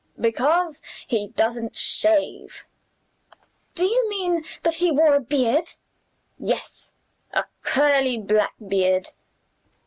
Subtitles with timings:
[0.19, 2.65] "Because he doesn't shave."
[3.75, 5.73] "Do you mean that he wore a beard?"
[6.39, 6.93] "Yes;
[7.33, 9.09] a curly black beard."